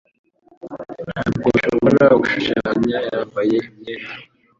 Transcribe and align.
Ntabwo 1.05 1.45
nshobora 1.53 2.05
gushushanya 2.21 2.95
yambaye 3.09 3.55
imyenda. 3.69 4.13